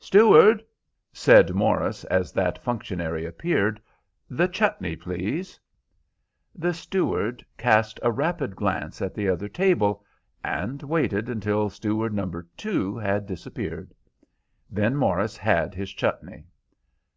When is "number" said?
12.12-12.48